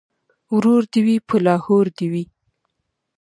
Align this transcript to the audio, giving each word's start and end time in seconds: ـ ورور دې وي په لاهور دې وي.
ـ 0.27 0.53
ورور 0.53 0.81
دې 0.91 1.01
وي 1.05 1.17
په 1.27 1.35
لاهور 1.45 1.85
دې 1.97 2.07
وي. 2.11 2.23